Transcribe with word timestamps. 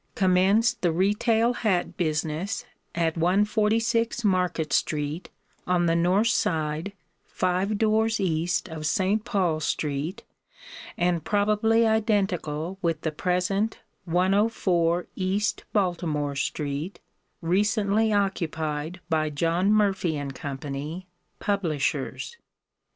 commenced 0.15 0.81
the 0.81 0.91
retail 0.91 1.53
hat 1.53 1.95
business 1.95 2.65
at 2.95 3.15
146 3.15 4.23
Market 4.23 4.73
street, 4.73 5.29
on 5.67 5.85
the 5.85 5.95
north 5.95 6.25
side, 6.29 6.93
five 7.23 7.77
doors 7.77 8.19
east 8.19 8.67
of 8.67 8.87
St. 8.87 9.23
Paul 9.23 9.59
street, 9.59 10.23
and 10.97 11.23
probably 11.23 11.85
identical 11.85 12.79
with 12.81 13.01
the 13.01 13.11
present 13.11 13.77
104 14.05 15.05
East 15.15 15.65
Baltimore 15.71 16.35
street, 16.35 16.99
recently 17.39 18.11
occupied 18.11 19.01
by 19.07 19.29
John 19.29 19.71
Murphy 19.71 20.19
& 20.29 20.33
Co., 20.33 21.03
Publishers. 21.37 22.37